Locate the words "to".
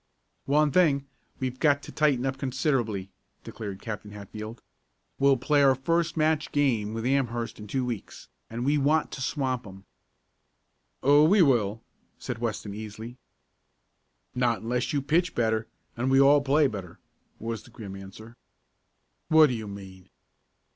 1.83-1.91, 9.11-9.21